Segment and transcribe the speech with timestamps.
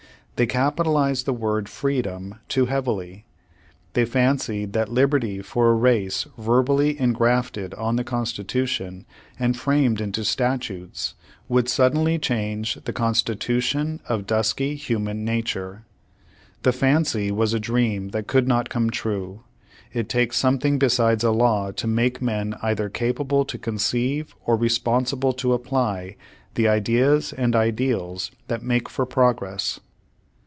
[0.37, 3.25] They capitalized the word freedom too heavily.
[3.93, 9.05] They fancied that liberty for a race verbally engrafted on the Constitution
[9.37, 11.13] and framed into statutes,
[11.47, 15.83] v/ould suddenly change the constitu tion of dusky human nature.
[16.63, 19.43] The fancy was a dream that could not come true.
[19.93, 24.55] It takes some thing besides a law to make men either capable to conceive or
[24.55, 26.15] responsible to apply
[26.55, 28.63] the ideas and Page One Hundred eighty three Page Oue Hundred eiglily four ideals that
[28.63, 29.79] make for progress.